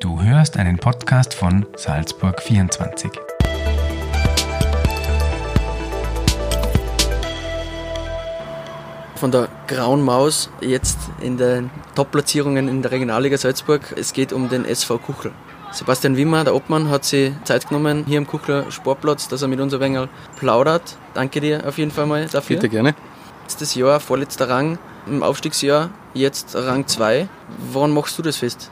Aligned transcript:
Du 0.00 0.22
hörst 0.22 0.56
einen 0.56 0.78
Podcast 0.78 1.34
von 1.34 1.66
Salzburg 1.74 2.40
24. 2.40 3.10
Von 9.16 9.32
der 9.32 9.48
Grauen 9.66 10.04
Maus 10.04 10.50
jetzt 10.60 10.98
in 11.20 11.36
den 11.36 11.70
Top-Platzierungen 11.96 12.68
in 12.68 12.80
der 12.80 12.92
Regionalliga 12.92 13.36
Salzburg. 13.36 13.92
Es 13.96 14.12
geht 14.12 14.32
um 14.32 14.48
den 14.48 14.64
SV 14.64 14.98
Kuchel. 14.98 15.32
Sebastian 15.72 16.16
Wimmer, 16.16 16.44
der 16.44 16.54
Obmann, 16.54 16.90
hat 16.90 17.04
sich 17.04 17.32
Zeit 17.42 17.68
genommen 17.68 18.04
hier 18.06 18.18
im 18.18 18.26
Kuchler 18.28 18.70
Sportplatz, 18.70 19.26
dass 19.26 19.42
er 19.42 19.48
mit 19.48 19.58
uns 19.58 19.74
ein 19.74 19.80
wenig 19.80 20.08
plaudert. 20.36 20.96
Danke 21.14 21.40
dir 21.40 21.66
auf 21.66 21.76
jeden 21.76 21.90
Fall 21.90 22.06
mal 22.06 22.26
dafür. 22.26 22.56
Bitte 22.56 22.68
gerne. 22.68 22.94
Letztes 23.42 23.74
Jahr, 23.74 23.98
vorletzter 23.98 24.48
Rang 24.48 24.78
im 25.08 25.24
Aufstiegsjahr, 25.24 25.90
jetzt 26.14 26.54
Rang 26.54 26.86
2. 26.86 27.28
Woran 27.72 27.90
machst 27.90 28.16
du 28.16 28.22
das 28.22 28.36
fest? 28.36 28.70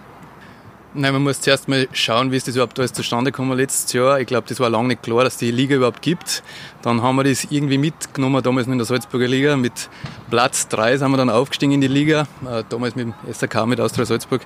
Nein, 0.99 1.13
man 1.13 1.25
muss 1.25 1.43
zuerst 1.43 1.69
mal 1.69 1.87
schauen, 1.93 2.33
wie 2.33 2.39
ist 2.39 2.49
das 2.49 2.55
überhaupt 2.55 2.79
alles 2.79 2.95
zustande 2.95 3.31
gekommen 3.31 3.54
letztes 3.54 3.93
Jahr. 3.93 4.18
Ich 4.18 4.27
glaube, 4.27 4.49
das 4.49 4.59
war 4.61 4.71
lange 4.71 4.89
nicht 4.89 5.03
klar, 5.03 5.25
dass 5.25 5.37
die 5.37 5.50
Liga 5.50 5.77
überhaupt 5.77 6.00
gibt. 6.00 6.43
Dann 6.81 7.03
haben 7.03 7.17
wir 7.17 7.25
das 7.25 7.46
irgendwie 7.50 7.77
mitgenommen, 7.77 8.43
damals 8.43 8.67
in 8.67 8.79
der 8.79 8.87
Salzburger 8.87 9.29
Liga. 9.29 9.59
Mit 9.59 9.90
Platz 10.31 10.68
3 10.68 10.96
sind 10.96 11.11
wir 11.11 11.18
dann 11.18 11.29
aufgestiegen 11.29 11.73
in 11.73 11.82
die 11.82 11.89
Liga, 11.89 12.23
äh, 12.51 12.64
damals 12.71 12.96
mit 12.96 13.09
dem 13.09 13.14
SRK, 13.31 13.67
mit 13.67 13.79
Austria 13.79 14.07
Salzburg. 14.07 14.40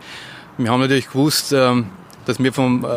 Wir 0.58 0.72
haben 0.72 0.80
natürlich 0.80 1.06
gewusst, 1.06 1.52
ähm, 1.52 1.86
dass 2.24 2.42
wir 2.42 2.52
vom, 2.52 2.84
äh, 2.84 2.88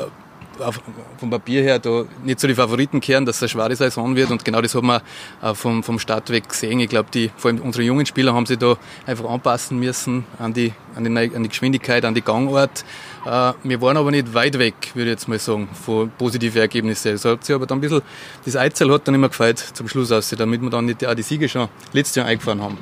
vom 1.18 1.30
Papier 1.30 1.62
her 1.62 1.80
da 1.80 2.06
nicht 2.24 2.40
so 2.40 2.48
die 2.48 2.56
Favoriten 2.56 3.02
kehren, 3.02 3.26
dass 3.26 3.38
es 3.38 3.44
eine 3.44 3.50
schwere 3.50 3.76
Saison 3.76 4.16
wird 4.16 4.32
und 4.32 4.46
genau 4.46 4.62
das 4.62 4.76
wir 4.76 5.02
äh, 5.42 5.54
vom, 5.54 5.84
vom 5.84 6.00
Start 6.00 6.30
weg 6.30 6.50
gesehen. 6.50 6.80
Ich 6.80 6.90
glaube, 6.90 7.10
die, 7.14 7.32
vor 7.36 7.50
allem 7.50 7.62
unsere 7.62 7.84
jungen 7.84 8.06
Spieler 8.06 8.34
haben 8.34 8.46
sich 8.46 8.58
da 8.58 8.78
einfach 9.06 9.30
anpassen 9.30 9.80
müssen 9.80 10.26
an 10.40 10.54
die, 10.54 10.74
an 10.96 11.04
die, 11.04 11.36
an 11.36 11.44
die 11.44 11.50
Geschwindigkeit, 11.50 12.06
an 12.06 12.14
die 12.14 12.22
Gangart. 12.22 12.84
Äh, 13.26 13.54
wir 13.64 13.82
waren 13.82 13.98
aber 13.98 14.12
nicht 14.12 14.34
weit 14.34 14.58
weg, 14.60 14.76
würde 14.94 15.12
ich 15.12 15.16
jetzt 15.16 15.28
mal 15.28 15.40
sagen, 15.40 15.70
von 15.74 16.12
positiven 16.12 16.62
Ergebnissen. 16.62 17.14
Das 17.14 17.26
hat 17.26 17.44
sich 17.46 17.56
aber 17.56 17.66
dann 17.66 17.80
ein 17.80 17.82
bisschen, 17.82 18.02
das 18.46 18.56
Eizel 18.56 18.92
hat 18.92 19.08
dann 19.08 19.16
immer 19.16 19.30
gefeit 19.30 19.60
zum 19.60 19.88
Schluss 19.88 20.12
aus, 20.12 20.30
damit 20.30 20.62
wir 20.62 20.70
dann 20.70 20.86
nicht 20.86 21.06
auch 21.06 21.16
die 21.16 21.24
Siege 21.24 21.50
schon 21.50 21.68
letztes 21.94 22.16
Jahr 22.16 22.28
eingefahren 22.28 22.62
haben. 22.62 22.78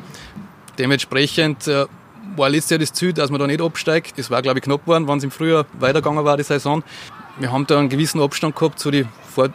Dementsprechend 0.78 1.70
war 2.36 2.50
letztes 2.50 2.72
Jahr 2.72 2.80
das 2.80 2.94
Ziel, 2.94 3.14
dass 3.14 3.30
man 3.30 3.40
da 3.40 3.48
nicht 3.48 3.62
absteigt. 3.62 4.18
Das 4.18 4.30
war, 4.30 4.42
glaube 4.42 4.60
ich, 4.60 4.64
knapp 4.64 4.82
geworden, 4.82 5.08
wenn 5.08 5.18
es 5.18 5.24
im 5.24 5.32
Frühjahr 5.32 5.66
weitergegangen 5.80 6.24
war, 6.24 6.38
die 6.38 6.44
Saison. 6.44 6.84
Wir 7.40 7.52
haben 7.52 7.66
da 7.68 7.80
einen 7.80 7.90
gewissen 7.90 8.22
Abstand 8.22 8.56
gehabt 8.56 8.80
zu 8.80 8.92
die, 8.92 9.06
vor, 9.34 9.46
äh, 9.46 9.50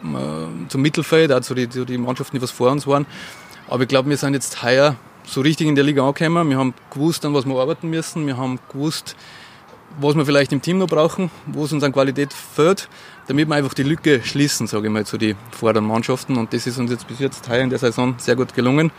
zum 0.69 0.83
Mittelfeld, 0.83 1.33
auch 1.33 1.41
zu 1.41 1.55
den 1.55 1.71
zu 1.71 1.85
die 1.85 1.99
Mannschaften, 1.99 2.37
die 2.37 2.43
was 2.43 2.51
vor 2.51 2.71
uns 2.71 2.87
waren. 2.87 3.07
Aber 3.69 3.83
ich 3.83 3.89
glaube, 3.89 4.09
wir 4.09 4.17
sind 4.17 4.35
jetzt 4.35 4.63
heuer 4.63 4.97
so 5.25 5.41
richtig 5.41 5.67
in 5.67 5.75
der 5.75 5.85
Liga 5.85 6.07
angekommen. 6.07 6.49
Wir 6.49 6.59
haben 6.59 6.75
gewusst, 6.91 7.25
an 7.25 7.35
was 7.35 7.45
wir 7.47 7.57
arbeiten 7.57 7.91
müssen. 7.91 8.27
Wir 8.27 8.37
haben 8.37 8.59
gewusst, 8.71 9.17
was 10.01 10.15
wir 10.15 10.25
vielleicht 10.25 10.53
im 10.53 10.63
Team 10.63 10.79
noch 10.79 10.87
brauchen, 10.87 11.31
wo 11.47 11.65
es 11.65 11.73
uns 11.73 11.83
an 11.83 11.93
Qualität 11.93 12.33
fehlt, 12.33 12.89
damit 13.27 13.49
wir 13.49 13.55
einfach 13.55 13.75
die 13.75 13.83
Lücke 13.83 14.23
schließen, 14.23 14.67
sage 14.67 14.87
ich 14.87 14.93
mal, 14.93 15.05
zu 15.05 15.19
den 15.19 15.37
vorderen 15.51 15.87
Mannschaften. 15.87 16.37
Und 16.37 16.53
das 16.53 16.67
ist 16.67 16.79
uns 16.79 16.91
jetzt 16.91 17.07
bis 17.07 17.19
jetzt 17.19 17.49
heuer 17.49 17.63
in 17.63 17.71
der 17.71 17.79
Saison 17.79 18.15
sehr 18.19 18.37
gut 18.37 18.55
gelungen. 18.55 18.91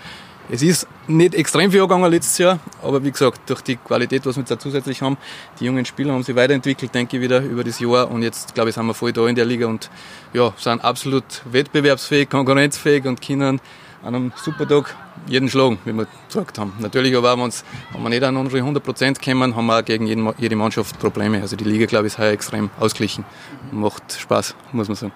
Es 0.50 0.62
ist 0.62 0.88
nicht 1.10 1.36
extrem 1.36 1.72
viel 1.72 1.82
gegangen 1.82 2.10
letztes 2.10 2.38
Jahr, 2.38 2.60
aber 2.82 3.04
wie 3.04 3.12
gesagt, 3.12 3.42
durch 3.50 3.60
die 3.60 3.76
Qualität, 3.76 4.26
was 4.26 4.38
wir 4.38 4.44
da 4.44 4.58
zusätzlich 4.58 5.02
haben, 5.02 5.18
die 5.60 5.66
jungen 5.66 5.84
Spieler 5.84 6.14
haben 6.14 6.24
sich 6.24 6.38
weiterentwickelt, 6.38 6.96
denke 6.96 7.18
ich 7.18 7.24
wieder 7.24 7.42
über 7.42 7.66
das 7.66 7.80
Jahr 7.82 8.10
und 8.10 8.24
jetzt, 8.24 8.56
glaube 8.56 8.70
ich, 8.70 8.76
sind 8.76 8.86
wir 8.86 8.94
voll 8.94 9.12
da 9.12 9.28
in 9.28 9.36
der 9.36 9.44
Liga 9.44 9.68
und 9.68 9.90
ja, 10.32 10.54
sind 10.56 10.86
absolut 10.86 11.42
wettbewerbsfähig, 11.52 12.30
konkurrenzfähig 12.30 13.04
und 13.06 13.22
können 13.22 13.60
an 14.04 14.16
einem 14.16 14.32
super 14.42 14.66
Tag 14.66 14.96
jeden 15.28 15.50
schlagen, 15.50 15.80
wie 15.84 15.92
wir 15.92 16.08
gesagt 16.28 16.58
haben. 16.60 16.72
Natürlich 16.80 17.14
aber, 17.18 17.34
uns, 17.34 17.66
wenn 17.92 18.04
wir 18.04 18.10
nicht 18.10 18.24
an 18.24 18.38
unsere 18.38 18.64
100% 18.64 19.22
kommen, 19.22 19.54
haben 19.54 19.66
wir 19.66 19.80
auch 19.80 19.84
gegen 19.84 20.08
jeden, 20.08 20.32
jede 20.38 20.56
Mannschaft 20.56 20.98
Probleme. 20.98 21.42
Also 21.42 21.58
die 21.58 21.66
Liga, 21.66 21.88
glaube 21.88 22.08
ich, 22.08 22.14
ist 22.14 22.20
heuer 22.20 22.32
extrem 22.32 22.70
ausgeglichen. 22.80 23.26
Macht 23.74 24.14
Spaß, 24.18 24.56
muss 24.72 24.88
man 24.88 24.96
sagen. 24.96 25.14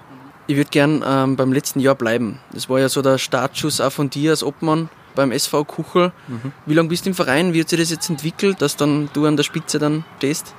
Ich 0.47 0.57
würde 0.57 0.71
gern 0.71 1.01
ähm, 1.07 1.37
beim 1.37 1.53
letzten 1.53 1.79
Jahr 1.79 1.95
bleiben. 1.95 2.39
Das 2.51 2.67
war 2.67 2.79
ja 2.79 2.89
so 2.89 3.01
der 3.01 3.17
Startschuss 3.17 3.79
auch 3.79 3.93
von 3.93 4.09
dir 4.09 4.31
als 4.31 4.43
Obmann 4.43 4.89
beim 5.15 5.31
SV 5.31 5.63
Kuchel. 5.65 6.11
Mhm. 6.27 6.51
Wie 6.65 6.73
lange 6.73 6.89
bist 6.89 7.05
du 7.05 7.09
im 7.09 7.15
Verein? 7.15 7.53
Wie 7.53 7.61
hat 7.61 7.69
sich 7.69 7.79
das 7.79 7.91
jetzt 7.91 8.09
entwickelt, 8.09 8.61
dass 8.61 8.75
dann 8.75 9.09
du 9.13 9.25
an 9.25 9.37
der 9.37 9.43
Spitze 9.43 9.79
dann 9.79 10.03
stehst? 10.17 10.53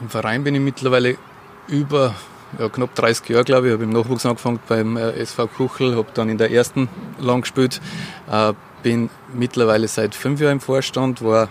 Im 0.00 0.08
Verein 0.08 0.44
bin 0.44 0.54
ich 0.54 0.60
mittlerweile 0.60 1.16
über 1.66 2.14
ja, 2.58 2.68
knapp 2.68 2.94
30 2.94 3.28
Jahre, 3.28 3.44
glaube 3.44 3.66
ich. 3.66 3.72
Ich 3.72 3.74
habe 3.74 3.84
im 3.84 3.90
Nachwuchs 3.90 4.24
angefangen 4.24 4.60
beim 4.68 4.96
äh, 4.96 5.10
SV 5.12 5.48
Kuchel, 5.48 5.96
habe 5.96 6.08
dann 6.14 6.28
in 6.28 6.38
der 6.38 6.50
ersten 6.50 6.88
lang 7.18 7.42
gespielt, 7.42 7.80
äh, 8.30 8.52
bin 8.82 9.10
mittlerweile 9.34 9.88
seit 9.88 10.14
fünf 10.14 10.40
Jahren 10.40 10.52
im 10.52 10.60
Vorstand, 10.60 11.22
war 11.22 11.48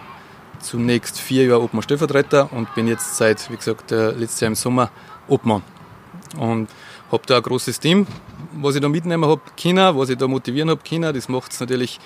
zunächst 0.60 1.20
vier 1.20 1.46
Jahre 1.46 1.62
Obmann 1.62 1.84
Stellvertreter 1.84 2.52
und 2.52 2.74
bin 2.74 2.88
jetzt 2.88 3.18
seit, 3.18 3.50
wie 3.52 3.58
gesagt, 3.58 3.92
äh, 3.92 4.12
letztes 4.12 4.40
Jahr 4.40 4.48
im 4.48 4.56
Sommer 4.56 4.90
Obmann. 5.28 5.62
Und 6.38 6.70
habe 7.12 7.24
da 7.26 7.38
ein 7.38 7.44
großes 7.44 7.80
Team, 7.80 8.08
was 8.54 8.76
ich 8.76 8.82
da 8.82 8.90
mitnehmen 8.90 9.26
habe, 9.26 9.42
Kinder, 9.56 9.98
was 9.98 10.10
ich 10.10 10.18
da 10.18 10.28
motivieren 10.28 10.70
habe, 10.70 10.82
Kinder. 10.84 11.14
Das 11.14 11.30
macht 11.30 11.52
es 11.52 11.60
natürlich 11.60 12.00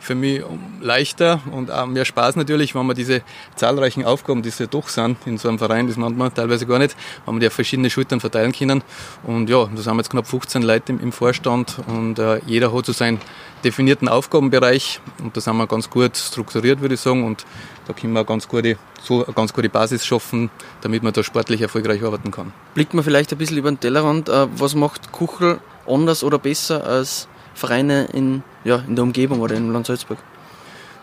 für 0.00 0.14
mich 0.14 0.42
leichter 0.80 1.40
und 1.52 1.70
auch 1.70 1.86
mehr 1.86 2.04
Spaß 2.04 2.36
natürlich, 2.36 2.74
wenn 2.74 2.86
man 2.86 2.96
diese 2.96 3.22
zahlreichen 3.56 4.04
Aufgaben, 4.04 4.42
die 4.42 4.48
es 4.48 4.58
ja 4.58 4.66
doch 4.66 4.88
sind 4.88 5.18
in 5.26 5.38
so 5.38 5.48
einem 5.48 5.58
Verein, 5.58 5.86
das 5.86 5.96
meint 5.96 6.16
man 6.16 6.32
teilweise 6.32 6.66
gar 6.66 6.78
nicht, 6.78 6.96
wenn 7.24 7.34
man 7.34 7.40
die 7.40 7.46
auf 7.48 7.52
verschiedene 7.52 7.90
Schultern 7.90 8.20
verteilen 8.20 8.52
können. 8.52 8.82
Und 9.24 9.50
ja, 9.50 9.66
da 9.66 9.82
sind 9.82 9.96
jetzt 9.96 10.10
knapp 10.10 10.26
15 10.26 10.62
Leute 10.62 10.92
im, 10.92 11.12
Vorstand 11.12 11.78
und 11.86 12.18
äh, 12.18 12.40
jeder 12.46 12.72
hat 12.72 12.86
so 12.86 12.92
seinen 12.92 13.18
definierten 13.64 14.08
Aufgabenbereich 14.08 15.00
und 15.22 15.36
da 15.36 15.40
sind 15.40 15.56
wir 15.56 15.66
ganz 15.66 15.90
gut 15.90 16.16
strukturiert, 16.16 16.80
würde 16.80 16.94
ich 16.94 17.00
sagen. 17.00 17.24
Und 17.24 17.44
da 17.86 17.92
können 17.92 18.12
wir 18.12 18.24
ganz 18.24 18.46
gute, 18.46 18.76
so 19.02 19.24
eine 19.24 19.34
ganz 19.34 19.52
gute 19.52 19.68
Basis 19.68 20.06
schaffen, 20.06 20.50
damit 20.80 21.02
man 21.02 21.12
da 21.12 21.24
sportlich 21.24 21.60
erfolgreich 21.60 22.04
arbeiten 22.04 22.30
kann. 22.30 22.52
Blickt 22.74 22.94
man 22.94 23.02
vielleicht 23.02 23.32
ein 23.32 23.38
bisschen 23.38 23.56
über 23.56 23.70
den 23.70 23.80
Tellerrand, 23.80 24.28
äh, 24.28 24.46
was 24.56 24.74
macht 24.76 25.10
Kuchel 25.10 25.58
anders 25.88 26.22
oder 26.22 26.38
besser 26.38 26.84
als 26.84 27.28
Vereine 27.54 28.08
in, 28.12 28.42
ja, 28.64 28.82
in 28.86 28.94
der 28.94 29.04
Umgebung 29.04 29.40
oder 29.40 29.56
im 29.56 29.72
Land 29.72 29.86
Salzburg? 29.86 30.18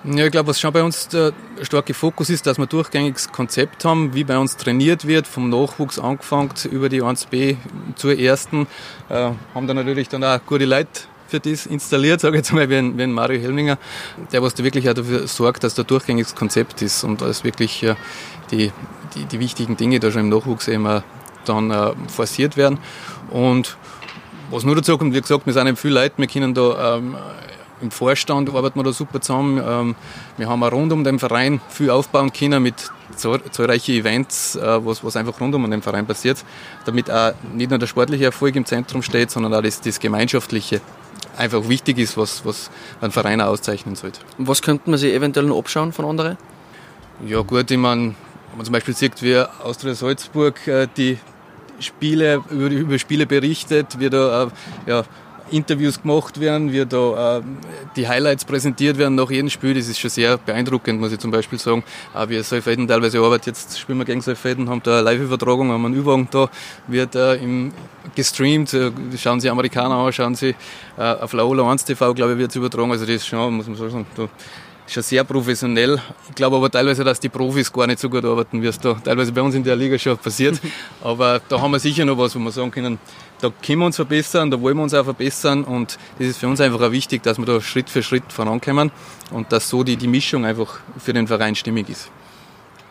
Ja, 0.07 0.25
ich 0.25 0.31
glaube, 0.31 0.49
was 0.49 0.59
schon 0.59 0.71
bei 0.71 0.83
uns 0.83 1.07
der 1.07 1.33
starke 1.63 1.95
Fokus 1.95 2.29
ist, 2.29 2.45
dass 2.45 2.59
wir 2.59 2.67
durchgängiges 2.67 3.31
Konzept 3.31 3.85
haben, 3.85 4.13
wie 4.13 4.23
bei 4.23 4.37
uns 4.37 4.55
trainiert 4.55 5.07
wird, 5.07 5.25
vom 5.25 5.49
Nachwuchs 5.49 5.97
angefangen 5.97 6.51
über 6.69 6.89
die 6.89 7.01
1B 7.01 7.57
zur 7.95 8.17
ersten. 8.17 8.67
Äh, 9.09 9.31
haben 9.55 9.65
da 9.65 9.73
natürlich 9.73 10.07
dann 10.07 10.23
auch 10.23 10.39
gute 10.45 10.65
Leute 10.65 11.01
für 11.27 11.39
das 11.39 11.65
installiert, 11.65 12.21
sage 12.21 12.35
ich 12.35 12.41
jetzt 12.41 12.53
mal, 12.53 12.69
wie 12.69 12.75
ein, 12.75 12.97
wie 12.99 13.03
ein 13.03 13.11
Mario 13.11 13.41
Helminger, 13.41 13.79
der 14.31 14.43
was 14.43 14.53
da 14.53 14.63
wirklich 14.63 14.87
auch 14.87 14.93
dafür 14.93 15.27
sorgt, 15.27 15.63
dass 15.63 15.73
da 15.73 15.81
durchgängiges 15.81 16.35
Konzept 16.35 16.83
ist 16.83 17.03
und 17.03 17.21
dass 17.21 17.43
wirklich 17.43 17.81
äh, 17.81 17.95
die, 18.51 18.71
die, 19.15 19.25
die, 19.25 19.39
wichtigen 19.39 19.75
Dinge 19.75 19.99
da 19.99 20.11
schon 20.11 20.21
im 20.21 20.29
Nachwuchs 20.29 20.67
eben 20.67 21.01
dann 21.45 21.71
äh, 21.71 21.93
forciert 22.09 22.57
werden. 22.57 22.77
Und 23.31 23.75
was 24.51 24.63
nur 24.63 24.75
dazu 24.75 24.97
kommt, 24.97 25.13
wie 25.13 25.21
gesagt, 25.21 25.45
wir 25.45 25.53
sind 25.53 25.67
eben 25.67 25.77
viele 25.77 25.95
Leute, 25.95 26.17
wir 26.17 26.27
können 26.27 26.53
da 26.53 26.97
ähm, 26.97 27.15
im 27.81 27.91
Vorstand 27.91 28.49
arbeiten 28.53 28.79
wir 28.79 28.83
da 28.83 28.93
super 28.93 29.19
zusammen. 29.21 29.61
Ähm, 29.65 29.95
wir 30.37 30.49
haben 30.49 30.63
auch 30.63 30.71
rund 30.71 30.91
um 30.93 31.03
den 31.03 31.19
Verein 31.19 31.59
viel 31.69 31.89
aufbauen 31.89 32.31
können 32.31 32.63
mit 32.63 32.89
zahlreichen 33.15 33.95
Events, 33.95 34.55
äh, 34.55 34.85
was, 34.85 35.03
was 35.03 35.15
einfach 35.15 35.39
rund 35.39 35.55
um 35.55 35.69
den 35.69 35.81
Verein 35.81 36.05
passiert, 36.05 36.43
damit 36.85 37.11
auch 37.11 37.33
nicht 37.53 37.69
nur 37.69 37.79
der 37.79 37.87
sportliche 37.87 38.25
Erfolg 38.25 38.55
im 38.55 38.65
Zentrum 38.65 39.01
steht, 39.01 39.31
sondern 39.31 39.53
auch 39.53 39.61
das, 39.61 39.81
das 39.81 39.99
Gemeinschaftliche 39.99 40.81
einfach 41.37 41.67
wichtig 41.67 41.97
ist, 41.97 42.17
was, 42.17 42.45
was 42.45 42.69
ein 43.01 43.11
Verein 43.11 43.41
auch 43.41 43.47
auszeichnen 43.47 43.95
sollte. 43.95 44.21
Was 44.37 44.61
könnte 44.61 44.89
man 44.89 44.97
sich 44.97 45.13
eventuell 45.13 45.45
noch 45.45 45.57
abschauen 45.57 45.91
von 45.91 46.05
anderen? 46.05 46.37
Ja 47.25 47.41
gut, 47.41 47.69
ich 47.69 47.77
meine, 47.77 48.01
wenn 48.49 48.57
man 48.57 48.65
zum 48.65 48.73
Beispiel 48.73 48.95
sieht, 48.95 49.21
wie 49.21 49.37
Austria 49.37 49.95
Salzburg 49.95 50.65
äh, 50.67 50.87
die 50.95 51.17
Spiele, 51.79 52.43
über, 52.49 52.69
über 52.69 52.99
Spiele 52.99 53.25
berichtet, 53.25 53.99
wie 53.99 54.09
da 54.09 54.43
äh, 54.43 54.47
ja, 54.87 55.03
Interviews 55.51 56.01
gemacht 56.01 56.39
werden, 56.39 56.71
wie 56.71 56.85
da 56.85 57.37
äh, 57.37 57.41
die 57.95 58.07
Highlights 58.07 58.45
präsentiert 58.45 58.97
werden 58.97 59.15
nach 59.15 59.29
jedem 59.29 59.49
Spiel. 59.49 59.73
Das 59.73 59.87
ist 59.87 59.99
schon 59.99 60.09
sehr 60.09 60.37
beeindruckend, 60.37 60.99
muss 60.99 61.11
ich 61.11 61.19
zum 61.19 61.31
Beispiel 61.31 61.59
sagen. 61.59 61.83
Auch 62.13 62.29
wie 62.29 62.41
Seufeden 62.41 62.87
teilweise 62.87 63.19
arbeitet. 63.19 63.47
Jetzt 63.47 63.79
spielen 63.79 63.99
wir 63.99 64.05
gegen 64.05 64.21
Seufeden, 64.21 64.69
haben 64.69 64.81
da 64.83 64.93
eine 64.93 65.01
Live-Übertragung, 65.01 65.71
haben 65.71 65.85
eine 65.85 65.95
Übung 65.95 66.27
da, 66.31 66.49
wird 66.87 67.15
äh, 67.15 67.35
im, 67.35 67.71
gestreamt. 68.15 68.73
Äh, 68.73 68.91
schauen 69.17 69.39
Sie 69.39 69.49
Amerikaner 69.49 69.95
an, 69.95 70.11
schauen 70.11 70.35
Sie 70.35 70.55
äh, 70.97 71.01
auf 71.01 71.33
Laola 71.33 71.69
1 71.69 71.85
TV, 71.85 72.13
glaube 72.13 72.33
ich, 72.33 72.39
wird 72.39 72.49
es 72.49 72.55
übertragen. 72.55 72.91
Also 72.91 73.05
das 73.05 73.15
ist 73.15 73.27
schon, 73.27 73.53
muss 73.55 73.67
man 73.67 73.75
sagen, 73.75 74.05
da 74.15 74.27
schon 74.87 75.03
sehr 75.03 75.23
professionell. 75.23 75.99
Ich 76.29 76.35
glaube 76.35 76.55
aber 76.57 76.69
teilweise, 76.69 77.03
dass 77.03 77.19
die 77.19 77.29
Profis 77.29 77.71
gar 77.71 77.87
nicht 77.87 77.99
so 77.99 78.09
gut 78.09 78.23
arbeiten, 78.23 78.61
wie 78.61 78.67
es 78.67 78.79
da 78.79 78.93
teilweise 78.93 79.31
bei 79.31 79.41
uns 79.41 79.55
in 79.55 79.63
der 79.63 79.75
Liga 79.75 79.97
schon 79.97 80.17
passiert. 80.17 80.59
aber 81.03 81.41
da 81.47 81.59
haben 81.59 81.71
wir 81.71 81.79
sicher 81.79 82.05
noch 82.05 82.17
was, 82.17 82.35
wo 82.35 82.39
wir 82.39 82.51
sagen 82.51 82.71
können, 82.71 82.99
da 83.41 83.51
können 83.65 83.79
wir 83.79 83.85
uns 83.87 83.95
verbessern, 83.95 84.49
da 84.51 84.59
wollen 84.59 84.77
wir 84.77 84.83
uns 84.83 84.93
auch 84.93 85.03
verbessern 85.03 85.63
und 85.63 85.97
das 86.19 86.27
ist 86.27 86.37
für 86.37 86.47
uns 86.47 86.61
einfach 86.61 86.81
auch 86.81 86.91
wichtig, 86.91 87.23
dass 87.23 87.37
wir 87.37 87.45
da 87.45 87.59
Schritt 87.61 87.89
für 87.89 88.03
Schritt 88.03 88.31
vorankommen 88.31 88.91
und 89.31 89.51
dass 89.51 89.69
so 89.69 89.83
die, 89.83 89.97
die 89.97 90.07
Mischung 90.07 90.45
einfach 90.45 90.79
für 90.97 91.13
den 91.13 91.27
Verein 91.27 91.55
stimmig 91.55 91.89
ist. 91.89 92.09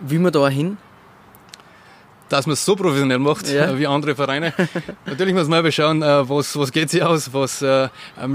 Wie 0.01 0.19
man 0.19 0.33
da 0.33 0.49
hin? 0.49 0.77
dass 2.31 2.47
man 2.47 2.55
es 2.55 2.65
so 2.65 2.75
professionell 2.75 3.19
macht 3.19 3.49
ja. 3.49 3.79
wie 3.79 3.87
andere 3.87 4.17
Vereine. 4.17 4.55
natürlich 5.07 5.35
muss 5.35 5.47
man 5.47 5.63
mal 5.63 5.71
schauen, 5.71 6.01
was, 6.01 6.59
was 6.59 6.73
geht 6.73 6.91
sich 6.91 7.03
aus, 7.03 7.33
was, 7.33 7.61
wir 7.61 7.91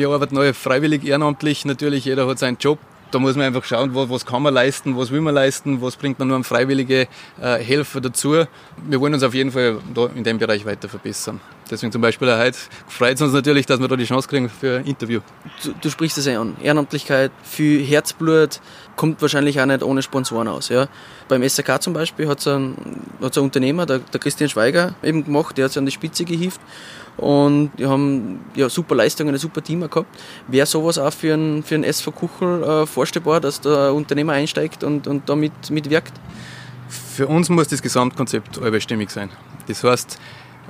arbeiten 0.10 0.36
neu 0.36 0.54
freiwillig, 0.54 1.04
ehrenamtlich, 1.04 1.66
natürlich 1.66 2.06
jeder 2.06 2.28
hat 2.28 2.40
seinen 2.40 2.58
Job 2.60 2.78
da 3.12 3.20
muss 3.20 3.36
man 3.36 3.46
einfach 3.46 3.64
schauen, 3.64 3.94
was, 3.96 4.10
was 4.10 4.26
kann 4.26 4.42
man 4.42 4.54
leisten, 4.54 4.98
was 4.98 5.12
will 5.12 5.22
man 5.22 5.36
leisten, 5.36 5.82
was 5.82 5.96
bringt 5.96 6.20
man 6.20 6.28
nur 6.28 6.38
an 6.38 6.44
freiwillige 6.44 7.08
äh, 7.42 7.58
Helfer 7.58 8.02
dazu. 8.02 8.46
Wir 8.88 9.00
wollen 9.00 9.14
uns 9.14 9.24
auf 9.24 9.34
jeden 9.34 9.52
Fall 9.52 9.80
in 10.16 10.24
dem 10.24 10.38
Bereich 10.38 10.66
weiter 10.66 10.90
verbessern. 10.90 11.40
Deswegen 11.70 11.92
zum 11.92 12.02
Beispiel 12.02 12.36
heute 12.36 12.58
freut 12.88 13.16
es 13.16 13.22
uns 13.22 13.34
natürlich, 13.34 13.66
dass 13.66 13.80
wir 13.80 13.88
da 13.88 13.96
die 13.96 14.06
Chance 14.06 14.28
kriegen 14.28 14.50
für 14.50 14.80
ein 14.80 14.86
Interview. 14.86 15.22
Du, 15.64 15.74
du 15.80 15.90
sprichst 15.90 16.18
es 16.18 16.26
ja 16.26 16.42
an. 16.42 16.56
Ehrenamtlichkeit, 16.62 17.32
viel 17.44 17.86
Herzblut 17.86 18.60
kommt 18.96 19.22
wahrscheinlich 19.22 19.62
auch 19.62 19.66
nicht 19.66 19.84
ohne 19.84 20.02
Sponsoren 20.02 20.48
aus. 20.48 20.70
Ja. 20.70 20.88
Beim 21.28 21.48
SRK 21.48 21.82
zum 21.82 21.94
Beispiel 21.94 22.28
hat 22.28 22.40
es 22.40 22.48
ein, 22.48 22.76
ein 23.22 23.40
Unternehmer, 23.40 23.86
der, 23.86 24.00
der 24.00 24.20
Christian 24.20 24.50
Schweiger, 24.50 24.96
eben 25.04 25.24
gemacht, 25.24 25.58
der 25.58 25.66
hat 25.66 25.72
sich 25.72 25.80
an 25.80 25.86
die 25.86 25.92
Spitze 25.92 26.26
gehievt 26.26 26.60
und 27.18 27.72
die 27.78 27.86
haben 27.86 28.40
ja, 28.56 28.70
super 28.70 28.96
Leistungen, 28.96 29.36
ein 29.36 29.40
super 29.40 29.62
Team 29.62 29.82
gehabt. 29.82 30.08
Wäre 30.48 30.66
sowas 30.66 30.98
auch 30.98 31.14
für 31.14 31.34
einen, 31.34 31.64
für 31.64 31.76
einen 31.76 31.84
SV 31.84 32.12
Kuchel 32.12 32.64
äh, 32.64 32.86
vorstellbar, 32.86 33.42
dass 33.42 33.62
der 33.62 33.94
Unternehmer 33.94 34.34
einsteigt 34.34 34.84
und, 34.84 35.08
und 35.08 35.28
da 35.30 35.36
mit, 35.36 35.70
mitwirkt? 35.70 36.14
Für 36.88 37.28
uns 37.28 37.50
muss 37.50 37.68
das 37.68 37.82
Gesamtkonzept 37.82 38.62
allbestimmig 38.62 39.12
sein. 39.12 39.30
Das 39.68 39.84
heißt, 39.84 40.18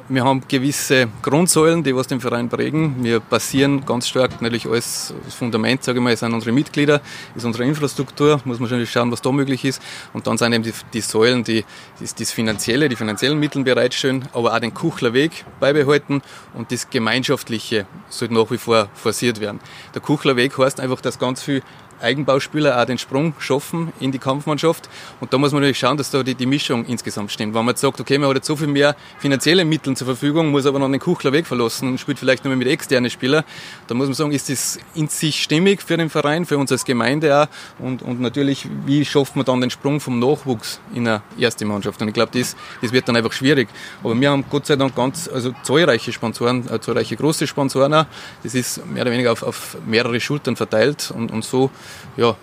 wir 0.10 0.24
haben 0.24 0.42
gewisse 0.48 1.08
Grundsäulen, 1.22 1.84
die 1.84 1.96
was 1.96 2.08
den 2.08 2.20
Verein 2.20 2.50
prägen. 2.50 3.04
Wir 3.04 3.20
basieren 3.20 3.86
ganz 3.86 4.08
stark 4.08 4.42
natürlich 4.42 4.66
alles, 4.66 5.14
das 5.24 5.36
Fundament, 5.36 5.84
sage 5.84 6.00
ich 6.00 6.04
mal, 6.04 6.18
sind 6.18 6.34
unsere 6.34 6.52
Mitglieder, 6.52 7.00
ist 7.36 7.46
unsere 7.46 7.64
Infrastruktur, 7.66 8.42
muss 8.44 8.60
man 8.60 8.68
schon 8.68 8.86
schauen, 8.88 9.12
was 9.12 9.22
da 9.22 9.32
möglich 9.32 9.64
ist. 9.66 9.82
Und 10.12 10.26
dann 10.26 10.38
sind 10.38 10.54
eben 10.54 10.64
die, 10.64 10.74
die 10.94 11.02
Säulen, 11.02 11.44
die 11.44 11.64
das, 12.00 12.16
das 12.16 12.32
Finanzielle, 12.32 12.90
die 12.90 12.96
finanziellen 12.96 13.40
Mittel 13.40 13.64
bereitstellen, 13.64 14.28
aber 14.34 14.54
auch 14.54 14.60
den 14.60 14.74
Kuchler 14.74 15.14
Weg 15.14 15.46
beibehalten 15.60 16.22
und 16.56 16.72
das 16.72 16.90
Gemeinschaftliche 16.90 17.86
sollte 18.10 18.34
nach 18.34 18.50
wie 18.50 18.58
vor 18.58 18.90
forciert 18.96 19.40
werden. 19.40 19.60
Der 19.94 20.02
Kuchler 20.02 20.36
Weg 20.36 20.58
heißt 20.58 20.80
einfach, 20.80 21.02
dass 21.02 21.20
ganz 21.20 21.44
viel 21.44 21.62
Eigenbauspieler 22.02 22.82
auch 22.82 22.86
den 22.86 22.98
Sprung 22.98 23.34
schaffen 23.40 23.94
in 24.00 24.12
die 24.12 24.20
Kampfmannschaft. 24.20 24.90
Und 25.20 25.34
da 25.34 25.38
muss 25.38 25.52
man 25.52 25.62
natürlich 25.62 25.80
schauen, 25.80 25.98
dass 25.98 26.12
da 26.12 26.24
die, 26.24 26.36
die 26.36 26.46
Mischung 26.46 26.86
insgesamt 26.86 27.32
stimmt. 27.32 27.54
Wenn 27.54 27.66
man 27.66 27.74
jetzt 27.74 27.82
sagt, 27.82 28.00
okay, 28.00 28.18
man 28.18 28.30
hat 28.30 28.38
jetzt 28.38 28.48
so 28.48 28.56
viel 28.56 28.68
mehr 28.68 28.96
finanzielle 29.20 29.66
Mittel 29.66 29.96
zur 29.96 30.06
Verfügung, 30.06 30.52
muss 30.52 30.66
aber 30.66 30.80
noch 30.80 30.90
den 30.90 31.00
Kuchler 31.00 31.32
Weg 31.34 31.48
verlassen 31.48 31.90
und 31.90 32.00
spielt 32.00 32.20
vielleicht 32.20 32.46
nur 32.46 32.56
mit 32.56 32.68
externen 32.68 33.10
Spielern, 33.10 33.44
dann 33.88 33.98
muss 33.98 34.08
man 34.08 34.16
sagen, 34.16 34.32
ist 34.32 34.50
das 34.50 34.80
in 34.96 35.08
sich 35.08 35.42
stimmig 35.42 35.82
für 35.82 35.98
den 35.98 36.10
Verein, 36.10 36.46
für 36.46 36.58
uns 36.58 36.72
als 36.72 36.86
Gemeinde 36.86 37.44
auch 37.44 37.48
und, 37.80 38.02
und 38.02 38.20
natürlich, 38.22 38.68
wie 38.86 39.06
schafft 39.06 39.36
man 39.36 39.46
dann 39.46 39.62
den 39.62 39.70
Sprung 39.70 40.00
vom 40.00 40.20
Nachwuchs 40.20 40.80
in 40.94 41.08
eine 41.08 41.22
erste 41.38 41.66
Mannschaft? 41.66 42.02
Und 42.02 42.08
ich 42.08 42.14
glaube, 42.14 42.38
das, 42.38 42.56
das 42.82 42.92
wird 42.92 43.08
dann 43.08 43.16
einfach 43.16 43.34
schwierig. 43.34 43.70
Aber 44.04 44.20
wir 44.20 44.30
haben 44.30 44.46
Gott 44.50 44.66
sei 44.66 44.76
Dank 44.76 44.96
ganz, 44.96 45.28
also 45.28 45.54
zahlreiche 45.64 46.12
Sponsoren, 46.12 46.68
äh, 46.70 46.80
zahlreiche 46.80 47.16
große 47.16 47.48
Sponsoren 47.48 47.94
auch. 47.94 48.06
Das 48.44 48.56
ist 48.56 48.86
mehr 48.86 49.04
oder 49.04 49.12
weniger 49.12 49.32
auf, 49.32 49.44
auf 49.44 49.78
mehrere 49.86 50.20
Schultern 50.20 50.56
verteilt 50.56 51.12
und, 51.16 51.32
und 51.32 51.44
so 51.44 51.72
ja, 52.18 52.36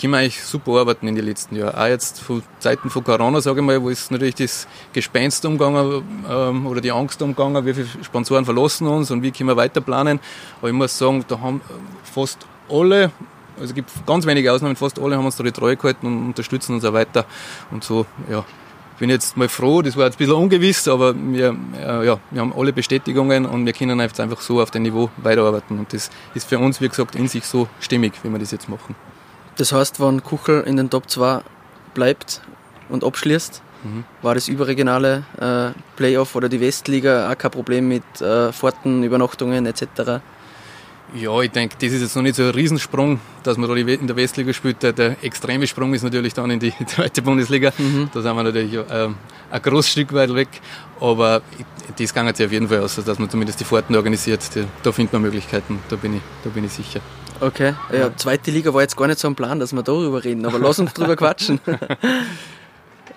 können 0.00 0.12
wir 0.12 0.18
eigentlich 0.18 0.42
super 0.42 0.80
arbeiten 0.80 1.06
in 1.08 1.14
den 1.14 1.24
letzten 1.24 1.56
Jahren. 1.56 1.74
Auch 1.74 1.86
jetzt 1.86 2.20
von 2.20 2.42
Zeiten 2.58 2.90
von 2.90 3.04
Corona, 3.04 3.40
sage 3.40 3.60
ich 3.60 3.66
mal, 3.66 3.80
wo 3.80 3.88
ist 3.88 4.10
natürlich 4.10 4.34
das 4.34 4.66
Gespenst 4.92 5.44
umgegangen 5.44 6.02
ähm, 6.28 6.66
oder 6.66 6.80
die 6.80 6.92
Angst 6.92 7.22
umgegangen, 7.22 7.64
wie 7.64 7.74
viele 7.74 7.86
Sponsoren 8.02 8.44
verlassen 8.44 8.86
uns 8.86 9.10
und 9.10 9.22
wie 9.22 9.30
können 9.30 9.48
wir 9.48 9.56
weiter 9.56 9.80
planen. 9.80 10.20
Aber 10.58 10.68
ich 10.68 10.74
muss 10.74 10.98
sagen, 10.98 11.24
da 11.28 11.38
haben 11.40 11.60
fast 12.02 12.38
alle, 12.68 13.12
also 13.54 13.66
es 13.66 13.74
gibt 13.74 13.90
ganz 14.06 14.26
wenige 14.26 14.52
Ausnahmen, 14.52 14.76
fast 14.76 14.98
alle 14.98 15.16
haben 15.16 15.24
uns 15.24 15.36
da 15.36 15.44
die 15.44 15.52
Treue 15.52 15.76
gehalten 15.76 16.06
und 16.06 16.26
unterstützen 16.26 16.74
uns 16.74 16.84
auch 16.84 16.92
weiter. 16.92 17.24
Und 17.70 17.84
so, 17.84 18.04
ja, 18.28 18.44
bin 18.98 19.10
jetzt 19.10 19.36
mal 19.36 19.48
froh, 19.48 19.82
das 19.82 19.96
war 19.96 20.04
jetzt 20.04 20.14
ein 20.14 20.18
bisschen 20.18 20.34
ungewiss, 20.34 20.86
aber 20.88 21.14
wir, 21.14 21.56
äh, 21.76 22.06
ja, 22.06 22.18
wir 22.30 22.40
haben 22.40 22.52
alle 22.56 22.72
Bestätigungen 22.72 23.46
und 23.46 23.66
wir 23.66 23.72
können 23.72 23.98
jetzt 24.00 24.20
einfach 24.20 24.40
so 24.40 24.60
auf 24.60 24.70
dem 24.70 24.82
Niveau 24.82 25.10
weiterarbeiten. 25.16 25.78
Und 25.78 25.92
das 25.92 26.10
ist 26.34 26.48
für 26.48 26.58
uns, 26.58 26.80
wie 26.80 26.88
gesagt, 26.88 27.14
in 27.14 27.28
sich 27.28 27.44
so 27.44 27.68
stimmig, 27.80 28.12
wie 28.22 28.28
wir 28.30 28.38
das 28.38 28.50
jetzt 28.50 28.68
machen. 28.68 28.94
Das 29.56 29.72
heißt, 29.72 30.00
wenn 30.00 30.22
Kuchel 30.22 30.62
in 30.62 30.76
den 30.76 30.90
Top 30.90 31.08
2 31.08 31.40
bleibt 31.94 32.40
und 32.88 33.04
abschließt, 33.04 33.62
mhm. 33.84 34.04
war 34.22 34.34
das 34.34 34.48
überregionale 34.48 35.24
äh, 35.40 35.78
Playoff 35.96 36.34
oder 36.34 36.48
die 36.48 36.60
Westliga 36.60 37.30
auch 37.30 37.38
kein 37.38 37.50
Problem 37.50 37.88
mit 37.88 38.20
äh, 38.20 38.52
Fahrten, 38.52 39.02
Übernachtungen 39.02 39.66
etc.? 39.66 40.20
Ja, 41.14 41.40
ich 41.40 41.50
denke, 41.52 41.76
das 41.80 41.92
ist 41.92 42.02
jetzt 42.02 42.16
noch 42.16 42.22
nicht 42.22 42.34
so 42.34 42.42
ein 42.42 42.50
Riesensprung, 42.50 43.20
dass 43.44 43.56
man 43.56 43.68
da 43.70 43.76
in 43.76 44.06
der 44.06 44.16
Westliga 44.16 44.52
spielt. 44.52 44.82
Der, 44.82 45.16
extreme 45.22 45.66
Sprung 45.66 45.94
ist 45.94 46.02
natürlich 46.02 46.34
dann 46.34 46.50
in 46.50 46.58
die 46.58 46.72
zweite 46.86 47.22
Bundesliga. 47.22 47.72
Mhm. 47.78 48.10
Da 48.12 48.20
sind 48.20 48.34
wir 48.34 48.42
natürlich 48.42 48.76
ähm, 48.90 49.14
ein 49.50 49.62
großes 49.62 49.92
Stück 49.92 50.12
weit 50.12 50.34
weg. 50.34 50.48
Aber 51.00 51.42
das 51.96 52.12
kann 52.12 52.26
jetzt 52.26 52.42
auf 52.42 52.50
jeden 52.50 52.68
Fall 52.68 52.80
aus, 52.80 52.96
dass 52.96 53.18
man 53.18 53.30
zumindest 53.30 53.60
die 53.60 53.64
Fahrten 53.64 53.94
organisiert. 53.94 54.40
Da 54.82 54.90
findet 54.90 55.12
man 55.12 55.22
Möglichkeiten, 55.22 55.78
da 55.88 55.94
bin 55.96 56.16
ich, 56.16 56.22
da 56.42 56.50
bin 56.50 56.64
ich 56.64 56.72
sicher. 56.72 57.00
Okay, 57.40 57.74
ja, 57.92 58.16
zweite 58.16 58.50
Liga 58.50 58.72
war 58.72 58.82
jetzt 58.82 58.96
gar 58.96 59.06
nicht 59.06 59.18
so 59.18 59.28
ein 59.28 59.34
Plan, 59.34 59.58
dass 59.58 59.72
wir 59.72 59.82
darüber 59.82 60.22
reden, 60.22 60.46
aber 60.46 60.58
lass 60.58 60.78
uns 60.78 60.94
drüber 60.94 61.16
quatschen. 61.16 61.60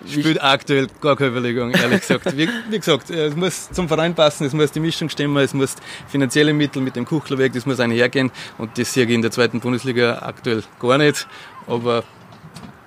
spielt 0.06 0.42
aktuell 0.42 0.86
gar 1.00 1.16
keine 1.16 1.30
Überlegung, 1.30 1.72
ehrlich 1.72 2.00
gesagt. 2.00 2.36
Wie, 2.36 2.48
wie, 2.70 2.78
gesagt, 2.78 3.10
es 3.10 3.34
muss 3.34 3.70
zum 3.70 3.88
Verein 3.88 4.14
passen, 4.14 4.46
es 4.46 4.52
muss 4.52 4.70
die 4.70 4.80
Mischung 4.80 5.08
stimmen, 5.08 5.36
es 5.38 5.54
muss 5.54 5.76
finanzielle 6.08 6.52
Mittel 6.52 6.82
mit 6.82 6.96
dem 6.96 7.04
Kuchlerweg, 7.04 7.52
das 7.52 7.66
muss 7.66 7.80
einhergehen 7.80 8.30
und 8.58 8.78
das 8.78 8.92
sehe 8.92 9.04
ich 9.04 9.10
in 9.10 9.22
der 9.22 9.30
zweiten 9.30 9.60
Bundesliga 9.60 10.18
aktuell 10.22 10.62
gar 10.80 10.98
nicht. 10.98 11.26
Aber 11.66 12.04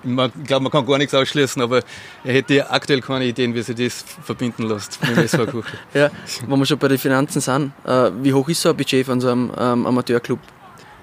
ich 0.04 0.44
glaube, 0.46 0.64
man 0.64 0.72
kann 0.72 0.86
gar 0.86 0.98
nichts 0.98 1.14
ausschließen, 1.14 1.62
aber 1.62 1.82
er 2.24 2.34
hätte 2.34 2.70
aktuell 2.70 3.00
keine 3.00 3.24
Ideen, 3.24 3.54
wie 3.54 3.62
sich 3.62 3.76
das 3.76 4.04
verbinden 4.22 4.64
lässt 4.64 5.00
mit 5.02 5.16
dem 5.16 5.24
SV 5.24 5.46
Kuchel. 5.46 5.78
ja, 5.94 6.10
wenn 6.46 6.58
wir 6.58 6.66
schon 6.66 6.78
bei 6.78 6.88
den 6.88 6.98
Finanzen 6.98 7.40
sind, 7.40 7.72
äh, 7.84 8.10
wie 8.20 8.32
hoch 8.32 8.48
ist 8.48 8.62
so 8.62 8.70
ein 8.70 8.76
Budget 8.76 9.06
von 9.06 9.20
so 9.20 9.30
einem 9.30 9.52
ähm, 9.56 9.86
Amateurclub? 9.86 10.40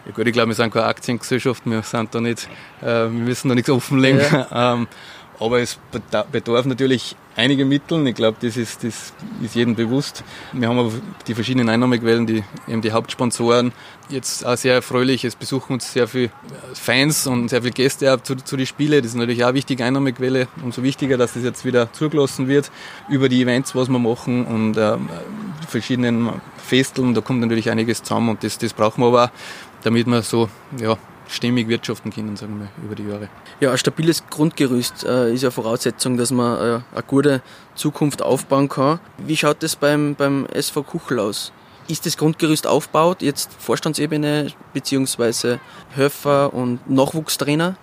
Ja 0.05 0.11
gut, 0.13 0.27
ich 0.27 0.33
glaube, 0.33 0.49
wir 0.49 0.55
sind 0.55 0.73
keine 0.73 0.85
Aktiengesellschaft, 0.85 1.63
wir 1.65 1.81
sind 1.83 2.13
da 2.13 2.19
nicht, 2.19 2.49
äh, 2.81 2.85
wir 2.85 3.09
müssen 3.09 3.49
da 3.49 3.55
nichts 3.55 3.69
offenlegen. 3.69 4.19
Ja. 4.19 4.47
Ähm, 4.73 4.87
aber 5.39 5.61
es 5.61 5.79
bedarf 6.31 6.65
natürlich 6.65 7.15
einige 7.35 7.63
Mittel. 7.63 8.05
Ich 8.07 8.15
glaube, 8.15 8.37
das 8.41 8.57
ist, 8.57 8.83
das 8.83 9.13
ist 9.41 9.55
jedem 9.55 9.75
bewusst. 9.75 10.23
Wir 10.51 10.67
haben 10.67 10.79
aber 10.79 10.91
die 11.27 11.33
verschiedenen 11.33 11.69
Einnahmequellen, 11.69 12.27
die, 12.27 12.43
eben 12.67 12.81
die 12.81 12.91
Hauptsponsoren. 12.91 13.71
Jetzt 14.09 14.45
auch 14.45 14.57
sehr 14.57 14.73
erfreulich. 14.73 15.23
Es 15.23 15.35
besuchen 15.35 15.73
uns 15.73 15.93
sehr 15.93 16.07
viele 16.07 16.31
Fans 16.73 17.25
und 17.27 17.49
sehr 17.49 17.61
viele 17.61 17.73
Gäste 17.73 18.13
auch 18.13 18.21
zu, 18.21 18.35
zu 18.35 18.57
den 18.57 18.65
Spielen. 18.65 19.01
Das 19.01 19.11
ist 19.11 19.15
natürlich 19.15 19.43
auch 19.43 19.49
eine 19.49 19.55
wichtige 19.55 19.85
Einnahmequelle. 19.85 20.47
Umso 20.61 20.83
wichtiger, 20.83 21.17
dass 21.17 21.33
das 21.33 21.43
jetzt 21.43 21.63
wieder 21.63 21.91
zugelassen 21.93 22.47
wird 22.47 22.71
über 23.07 23.29
die 23.29 23.41
Events, 23.41 23.75
was 23.75 23.87
wir 23.87 23.99
machen 23.99 24.45
und 24.45 24.77
äh, 24.77 24.97
verschiedenen 25.67 26.41
Festeln. 26.57 27.13
Da 27.13 27.21
kommt 27.21 27.39
natürlich 27.39 27.69
einiges 27.69 28.03
zusammen 28.03 28.29
und 28.29 28.43
das, 28.43 28.57
das 28.57 28.73
brauchen 28.73 29.01
wir 29.01 29.07
aber 29.07 29.23
auch, 29.25 29.29
damit 29.83 30.07
wir 30.07 30.21
so, 30.21 30.49
ja, 30.77 30.97
stimmig 31.29 31.67
wirtschaften 31.67 32.11
können, 32.11 32.35
sagen 32.35 32.59
wir, 32.59 32.83
über 32.83 32.95
die 32.95 33.07
Jahre. 33.07 33.29
Ja, 33.59 33.71
ein 33.71 33.77
stabiles 33.77 34.23
Grundgerüst 34.29 35.03
äh, 35.05 35.33
ist 35.33 35.43
ja 35.43 35.51
Voraussetzung, 35.51 36.17
dass 36.17 36.31
man 36.31 36.57
äh, 36.57 36.61
eine 36.93 37.03
gute 37.07 37.41
Zukunft 37.75 38.21
aufbauen 38.21 38.67
kann. 38.67 38.99
Wie 39.17 39.37
schaut 39.37 39.63
das 39.63 39.75
beim, 39.75 40.15
beim 40.15 40.45
SV 40.47 40.83
Kuchel 40.83 41.19
aus? 41.19 41.51
Ist 41.87 42.05
das 42.05 42.17
Grundgerüst 42.17 42.67
aufgebaut, 42.67 43.21
jetzt 43.21 43.51
Vorstandsebene 43.57 44.47
beziehungsweise 44.73 45.59
Höfer 45.95 46.53
und 46.53 46.87
Nachwuchstrainer? 46.89 47.77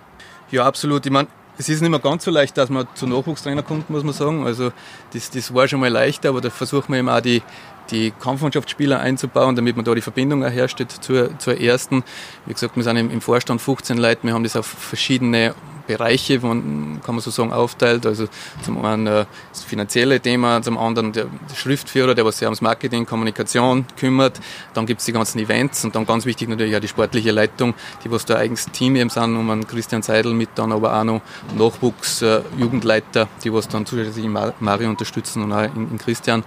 Ja, 0.50 0.64
absolut. 0.64 1.04
Ich 1.06 1.12
meine, 1.12 1.28
es 1.58 1.68
ist 1.68 1.80
nicht 1.80 1.90
mehr 1.90 2.00
ganz 2.00 2.24
so 2.24 2.30
leicht, 2.30 2.56
dass 2.56 2.68
man 2.68 2.86
zu 2.94 3.06
Nachwuchstrainer 3.06 3.62
kommt, 3.62 3.90
muss 3.90 4.04
man 4.04 4.12
sagen. 4.12 4.44
Also 4.44 4.72
das, 5.12 5.30
das 5.30 5.52
war 5.54 5.66
schon 5.66 5.80
mal 5.80 5.90
leichter, 5.90 6.28
aber 6.28 6.40
da 6.40 6.50
versucht 6.50 6.88
man 6.88 6.98
eben 6.98 7.08
auch 7.08 7.20
die, 7.20 7.42
die 7.90 8.10
Kampfmannschaftsspieler 8.10 9.00
einzubauen, 9.00 9.56
damit 9.56 9.76
man 9.76 9.84
da 9.84 9.94
die 9.94 10.00
Verbindung 10.00 10.44
herstellt 10.48 10.90
zur, 10.90 11.38
zur 11.38 11.60
ersten. 11.60 12.04
Wie 12.46 12.52
gesagt, 12.52 12.76
wir 12.76 12.82
sind 12.82 12.96
im, 12.96 13.20
Vorstand 13.20 13.60
15 13.60 13.98
Leute, 13.98 14.24
wir 14.24 14.34
haben 14.34 14.44
das 14.44 14.56
auf 14.56 14.66
verschiedene 14.66 15.54
Bereiche, 15.86 16.40
kann 16.40 17.00
man 17.06 17.20
so 17.20 17.30
sagen, 17.30 17.52
aufteilt. 17.52 18.06
Also 18.06 18.26
zum 18.62 18.84
einen 18.84 19.06
äh, 19.06 19.24
das 19.52 19.64
finanzielle 19.64 20.20
Thema, 20.20 20.60
zum 20.62 20.78
anderen 20.78 21.12
der, 21.12 21.26
Schriftführer, 21.54 22.14
der 22.14 22.24
was 22.24 22.38
sich 22.38 22.46
ums 22.46 22.60
Marketing, 22.60 23.06
Kommunikation 23.06 23.86
kümmert. 23.98 24.40
Dann 24.74 24.86
gibt 24.86 25.00
es 25.00 25.06
die 25.06 25.12
ganzen 25.12 25.38
Events 25.38 25.84
und 25.84 25.94
dann 25.94 26.06
ganz 26.06 26.26
wichtig 26.26 26.48
natürlich 26.48 26.76
auch 26.76 26.80
die 26.80 26.88
sportliche 26.88 27.30
Leitung, 27.30 27.74
die 28.04 28.10
was 28.10 28.24
da 28.24 28.36
eigenes 28.36 28.66
Team 28.66 28.96
eben 28.96 29.10
sind, 29.10 29.36
um 29.36 29.48
einen 29.50 29.66
Christian 29.66 30.02
Seidel 30.02 30.34
mit 30.34 30.50
dann 30.56 30.72
aber 30.72 30.98
auch 30.98 31.04
noch 31.04 31.20
Nachwuchs, 31.56 32.22
äh, 32.22 32.42
Jugendleiter, 32.58 33.28
die 33.44 33.52
was 33.52 33.68
dann 33.68 33.86
zusätzlich 33.86 34.26
Mario 34.26 34.90
unterstützen 34.90 35.42
und 35.42 35.52
auch 35.52 35.62
in, 35.62 35.90
in 35.90 35.98
Christian. 35.98 36.44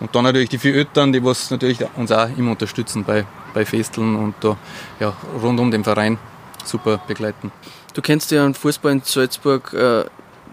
Und 0.00 0.14
dann 0.14 0.24
natürlich 0.24 0.48
die 0.48 0.58
vier 0.58 0.74
Eltern, 0.74 1.12
die 1.12 1.24
was 1.24 1.50
natürlich 1.50 1.78
uns 1.96 2.12
auch 2.12 2.28
immer 2.36 2.52
unterstützen 2.52 3.04
bei, 3.04 3.24
bei 3.52 3.64
Festeln 3.64 4.16
und 4.16 4.34
da 4.40 4.56
ja, 5.00 5.12
rund 5.42 5.58
um 5.58 5.70
den 5.70 5.82
Verein 5.82 6.18
super 6.64 7.00
begleiten. 7.06 7.50
Du 7.94 8.02
kennst 8.02 8.30
ja 8.30 8.44
einen 8.44 8.54
Fußball 8.54 8.92
in 8.92 9.02
Salzburg, 9.02 9.72
äh, 9.72 10.04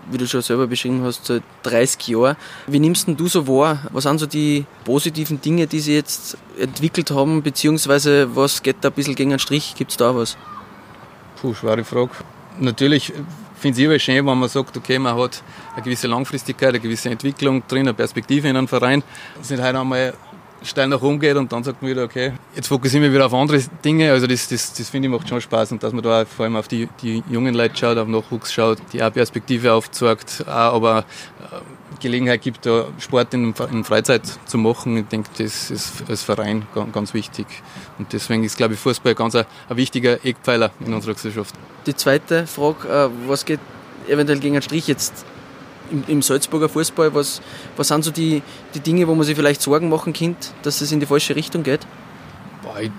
wie 0.10 0.18
du 0.18 0.28
schon 0.28 0.42
selber 0.42 0.68
beschrieben 0.68 1.04
hast, 1.04 1.26
seit 1.26 1.44
30 1.64 2.08
Jahren. 2.08 2.38
Wie 2.68 2.80
nimmst 2.80 3.08
du 3.08 3.28
so 3.28 3.48
wahr? 3.48 3.80
Was 3.92 4.04
sind 4.04 4.20
so 4.20 4.26
die 4.26 4.66
positiven 4.84 5.42
Dinge, 5.42 5.68
die 5.68 5.80
sie 5.80 5.96
jetzt 5.96 6.38
entwickelt 6.58 7.12
haben, 7.12 7.44
beziehungsweise 7.44 8.36
was 8.36 8.64
geht 8.64 8.78
da 8.82 8.90
ein 8.90 8.94
bisschen 8.94 9.16
gegen 9.16 9.32
einen 9.32 9.40
Strich? 9.40 9.76
Gibt 9.76 9.92
es 9.92 9.98
da 9.98 10.16
was? 10.16 10.38
Puh, 11.42 11.54
schwere 11.54 11.84
Frage. 11.84 12.12
Natürlich 12.60 13.14
finde 13.74 13.96
es 13.96 14.04
schön, 14.04 14.26
wenn 14.28 14.38
man 14.38 14.50
sagt, 14.50 14.78
okay, 14.78 15.00
man 15.00 15.18
hat 15.18 15.42
eine 15.74 15.82
gewisse 15.82 16.08
Langfristigkeit, 16.08 16.70
eine 16.70 16.80
gewisse 16.80 17.10
Entwicklung 17.10 17.64
drin, 17.68 17.82
eine 17.82 17.94
Perspektive 17.96 18.48
in 18.48 18.56
einem 18.56 18.68
Verein. 18.68 19.02
Es 19.42 19.48
sind 19.48 19.60
halt 19.62 19.76
einmal 19.76 20.14
steil 20.62 20.88
nach 20.88 21.02
oben 21.02 21.20
geht 21.20 21.36
und 21.36 21.52
dann 21.52 21.64
sagt 21.64 21.82
man 21.82 21.90
wieder, 21.90 22.04
okay, 22.04 22.34
jetzt 22.56 22.68
fokussieren 22.68 23.04
wir 23.04 23.12
wieder 23.12 23.26
auf 23.26 23.34
andere 23.34 23.60
Dinge. 23.84 24.12
Also 24.12 24.28
das, 24.28 24.48
das, 24.48 24.74
das 24.74 24.90
finde 24.90 25.08
ich 25.08 25.14
macht 25.14 25.28
schon 25.28 25.42
Spaß 25.42 25.72
und 25.72 25.82
dass 25.82 25.94
man 25.94 26.04
da 26.04 26.26
vor 26.26 26.46
allem 26.46 26.56
auf 26.56 26.68
die, 26.68 26.88
die 27.02 27.24
jungen 27.28 27.56
Leute 27.56 27.76
schaut, 27.76 27.98
auf 27.98 28.08
Nachwuchs 28.08 28.54
schaut, 28.54 28.78
die 28.94 29.02
auch 29.02 29.12
Perspektive 29.12 29.74
aufzeigt, 29.74 30.44
auch 30.48 30.76
aber 30.76 31.00
äh, 31.00 32.00
Gelegenheit 32.00 32.42
gibt, 32.42 32.66
da 32.68 32.86
Sport 33.00 33.34
in, 33.34 33.54
in 33.72 33.84
Freizeit 33.84 34.24
zu 34.46 34.58
machen. 34.60 34.98
Ich 34.98 35.06
denke, 35.06 35.30
das 35.38 35.72
ist 35.72 36.04
als 36.08 36.22
Verein 36.22 36.68
ganz, 36.76 36.94
ganz 36.94 37.14
wichtig. 37.16 37.48
Und 37.98 38.14
deswegen 38.14 38.44
ist, 38.44 38.58
glaube 38.58 38.76
ich, 38.76 38.80
Fußball 38.80 39.16
ganz 39.16 39.36
ein, 39.36 39.46
ein 39.70 39.78
wichtiger 39.78 40.24
Eckpfeiler 40.24 40.72
in 40.86 40.94
unserer 40.94 41.14
Gesellschaft. 41.14 41.56
Die 41.86 41.96
zweite 41.96 42.48
Frage, 42.48 42.88
äh, 42.88 43.10
was 43.28 43.46
geht 43.46 43.60
eventuell 44.08 44.40
gegen 44.40 44.56
einen 44.56 44.62
Strich 44.62 44.88
jetzt 44.88 45.26
im, 45.92 46.04
im 46.08 46.22
Salzburger 46.22 46.70
Fußball? 46.70 47.14
Was, 47.14 47.42
was 47.78 47.88
sind 47.88 48.04
so 48.04 48.12
die, 48.12 48.42
die 48.74 48.80
Dinge, 48.80 49.08
wo 49.08 49.16
man 49.16 49.26
sich 49.26 49.36
vielleicht 49.36 49.62
Sorgen 49.62 49.90
machen 49.90 50.14
könnte, 50.14 50.50
dass 50.64 50.82
es 50.82 50.92
in 50.92 51.00
die 51.00 51.06
falsche 51.06 51.36
Richtung 51.36 51.64
geht? 51.64 51.82
Boah, 52.64 52.80
ich, 52.80 52.92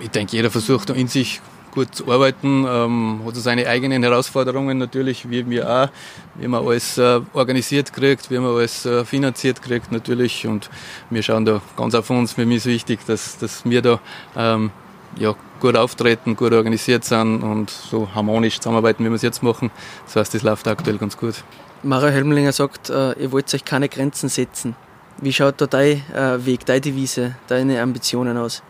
ich 0.00 0.10
denke, 0.10 0.36
jeder 0.36 0.50
versucht 0.50 0.90
in 0.90 1.08
sich 1.08 1.40
gut 1.72 1.94
zu 1.94 2.10
arbeiten, 2.10 2.66
ähm, 2.68 3.22
hat 3.24 3.34
seine 3.36 3.66
eigenen 3.66 4.02
Herausforderungen 4.02 4.78
natürlich, 4.78 5.28
wie 5.28 5.48
wir 5.48 5.68
auch, 5.68 5.88
wie 6.34 6.46
man 6.46 6.64
alles 6.66 6.98
äh, 6.98 7.20
organisiert 7.32 7.92
kriegt, 7.92 8.30
wie 8.30 8.38
man 8.38 8.54
alles 8.54 8.84
äh, 8.84 9.04
finanziert 9.04 9.62
kriegt 9.62 9.90
natürlich 9.90 10.46
und 10.46 10.70
wir 11.10 11.22
schauen 11.22 11.44
da 11.44 11.62
ganz 11.76 11.94
auf 11.94 12.10
uns, 12.10 12.32
für 12.32 12.44
mich 12.44 12.58
ist 12.58 12.66
wichtig, 12.66 13.00
dass, 13.06 13.38
dass 13.38 13.64
wir 13.64 13.80
da 13.82 14.00
ähm, 14.36 14.70
ja, 15.16 15.34
gut 15.60 15.76
auftreten, 15.76 16.36
gut 16.36 16.52
organisiert 16.52 17.04
sind 17.04 17.42
und 17.42 17.70
so 17.70 18.08
harmonisch 18.14 18.58
zusammenarbeiten, 18.58 19.04
wie 19.04 19.08
wir 19.08 19.16
es 19.16 19.22
jetzt 19.22 19.42
machen. 19.42 19.70
Das 20.06 20.16
heißt, 20.16 20.34
das 20.34 20.42
läuft 20.42 20.66
aktuell 20.68 20.98
ganz 20.98 21.16
gut. 21.16 21.44
Mario 21.82 22.10
Helmlinger 22.10 22.52
sagt, 22.52 22.90
äh, 22.90 23.12
ihr 23.12 23.32
wollt 23.32 23.52
euch 23.54 23.64
keine 23.64 23.88
Grenzen 23.88 24.28
setzen. 24.28 24.76
Wie 25.20 25.32
schaut 25.32 25.60
da 25.60 25.66
dein 25.66 26.02
äh, 26.14 26.44
Weg, 26.44 26.64
deine 26.64 26.80
Devise, 26.80 27.36
deine 27.48 27.82
Ambitionen 27.82 28.36
aus? 28.36 28.62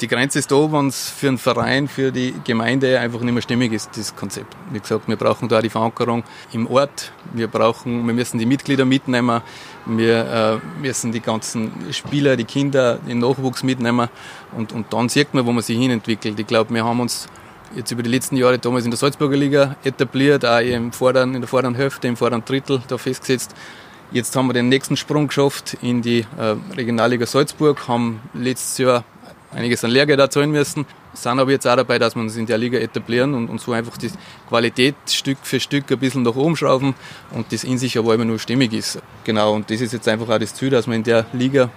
Die 0.00 0.06
Grenze 0.06 0.38
ist 0.38 0.52
da, 0.52 0.70
wenn 0.70 0.86
es 0.86 1.10
für 1.10 1.26
einen 1.26 1.38
Verein, 1.38 1.88
für 1.88 2.12
die 2.12 2.32
Gemeinde 2.44 3.00
einfach 3.00 3.20
nicht 3.20 3.32
mehr 3.32 3.42
stimmig 3.42 3.72
ist, 3.72 3.96
das 3.96 4.14
Konzept. 4.14 4.56
Wie 4.70 4.78
gesagt, 4.78 5.08
wir 5.08 5.16
brauchen 5.16 5.48
da 5.48 5.60
die 5.60 5.70
Verankerung 5.70 6.22
im 6.52 6.68
Ort. 6.68 7.10
Wir 7.32 7.48
brauchen, 7.48 8.06
wir 8.06 8.14
müssen 8.14 8.38
die 8.38 8.46
Mitglieder 8.46 8.84
mitnehmen. 8.84 9.42
Wir 9.86 10.60
äh, 10.62 10.80
müssen 10.80 11.10
die 11.10 11.18
ganzen 11.18 11.72
Spieler, 11.90 12.36
die 12.36 12.44
Kinder, 12.44 13.00
den 13.08 13.18
Nachwuchs 13.18 13.64
mitnehmen. 13.64 14.08
Und, 14.56 14.72
und 14.72 14.92
dann 14.92 15.08
sieht 15.08 15.34
man, 15.34 15.46
wo 15.46 15.52
man 15.52 15.64
sich 15.64 15.76
hinentwickelt. 15.76 16.38
Ich 16.38 16.46
glaube, 16.46 16.72
wir 16.72 16.84
haben 16.84 17.00
uns 17.00 17.26
jetzt 17.74 17.90
über 17.90 18.04
die 18.04 18.10
letzten 18.10 18.36
Jahre 18.36 18.60
damals 18.60 18.84
in 18.84 18.92
der 18.92 18.98
Salzburger 18.98 19.36
Liga 19.36 19.74
etabliert, 19.82 20.44
auch 20.44 20.60
im 20.60 20.92
vorderen, 20.92 21.34
in 21.34 21.40
der 21.40 21.48
vorderen 21.48 21.74
Hälfte, 21.74 22.06
im 22.06 22.16
vorderen 22.16 22.44
Drittel 22.44 22.80
da 22.86 22.98
festgesetzt. 22.98 23.52
Jetzt 24.12 24.34
haben 24.36 24.46
wir 24.46 24.54
den 24.54 24.68
nächsten 24.68 24.96
Sprung 24.96 25.26
geschafft 25.26 25.76
in 25.82 26.02
die 26.02 26.20
äh, 26.20 26.54
Regionalliga 26.76 27.26
Salzburg, 27.26 27.88
haben 27.88 28.20
letztes 28.32 28.78
Jahr 28.78 29.04
einiges 29.52 29.84
an 29.84 29.90
Lehrgeld 29.90 30.32
zahlen 30.32 30.50
müssen, 30.50 30.86
sind 31.14 31.38
aber 31.38 31.50
jetzt 31.50 31.66
auch 31.66 31.76
dabei, 31.76 31.98
dass 31.98 32.14
wir 32.14 32.22
uns 32.22 32.36
in 32.36 32.46
der 32.46 32.58
Liga 32.58 32.78
etablieren 32.78 33.34
und, 33.34 33.48
und 33.48 33.60
so 33.60 33.72
einfach 33.72 33.96
die 33.96 34.10
Qualität 34.48 34.94
Stück 35.08 35.38
für 35.42 35.58
Stück 35.58 35.90
ein 35.90 35.98
bisschen 35.98 36.22
nach 36.22 36.36
oben 36.36 36.56
schrauben 36.56 36.94
und 37.30 37.52
das 37.52 37.64
in 37.64 37.78
sich 37.78 37.98
aber 37.98 38.14
immer 38.14 38.24
nur 38.24 38.38
stimmig 38.38 38.72
ist. 38.72 39.00
Genau, 39.24 39.54
und 39.54 39.70
das 39.70 39.80
ist 39.80 39.92
jetzt 39.92 40.08
einfach 40.08 40.28
auch 40.28 40.38
das 40.38 40.54
Ziel, 40.54 40.70
dass 40.70 40.86
man 40.86 40.96
in 40.96 41.04
der 41.04 41.26
Liga 41.32 41.70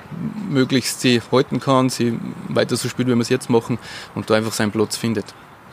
möglichst 0.50 1.02
sie 1.02 1.22
halten 1.32 1.60
kann, 1.60 1.90
sie 1.90 2.18
weiter 2.50 2.76
so 2.76 2.90
spielt, 2.90 3.08
wie 3.08 3.16
wir 3.16 3.22
es 3.22 3.30
jetzt 3.30 3.50
machen 3.50 3.80
und 4.16 4.30
da 4.30 4.36
einfach 4.36 4.54
seinen 4.54 4.72
Platz 4.72 4.98
findet. 4.98 5.26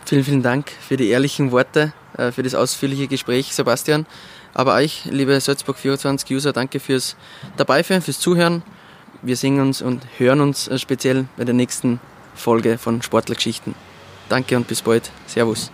Vielen, 0.05 0.25
vielen 0.25 0.43
Dank 0.43 0.71
für 0.81 0.97
die 0.97 1.09
ehrlichen 1.09 1.51
Worte, 1.51 1.93
äh, 2.17 2.33
für 2.33 2.43
das 2.43 2.55
ausführliche 2.55 3.09
Gespräch, 3.09 3.55
Sebastian. 3.55 4.07
Aber 4.55 4.75
euch, 4.75 5.05
liebe 5.05 5.39
Salzburg 5.41 5.77
24 5.77 6.35
User, 6.35 6.53
danke 6.53 6.81
fürs 6.81 7.17
Dabeiführen, 7.57 8.01
fürs 8.01 8.19
Zuhören 8.19 8.63
wir 9.23 9.37
sehen 9.37 9.61
uns 9.61 9.83
und 9.83 10.07
hören 10.19 10.41
uns 10.41 10.69
äh, 10.69 10.79
speziell 10.79 11.27
bei 11.37 11.45
der 11.45 11.55
nächsten 11.55 12.01
Folge 12.35 12.79
von 12.79 13.03
Sportlergeschichten. 13.03 13.75
Danke 14.29 14.57
und 14.57 14.69
bis 14.69 14.83
bald. 14.83 15.11
Servus. 15.27 15.71